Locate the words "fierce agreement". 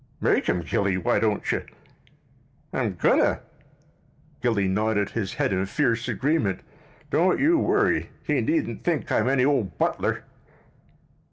5.67-6.61